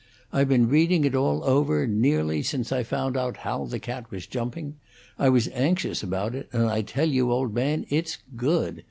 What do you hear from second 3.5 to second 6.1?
the cat was jumping; I was anxious